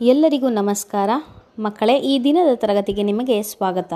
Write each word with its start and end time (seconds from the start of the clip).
ಎಲ್ಲರಿಗೂ 0.00 0.48
ನಮಸ್ಕಾರ. 0.48 1.10
ಮಕ್ಕಳೇ 1.58 1.98
ಈ 1.98 2.14
ದಿನದ 2.24 2.54
ತರಗತಿಗೆ 2.54 3.02
ನಿಮಗೆ 3.02 3.42
ಸ್ವಾಗತ. 3.42 3.92